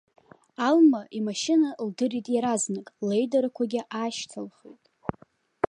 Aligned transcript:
Алма 0.67 1.01
имашьына 1.17 1.69
лдырит 1.87 2.27
иаразнак, 2.33 2.87
леидарақәагьы 3.07 3.81
аашьҭылхит. 3.97 4.83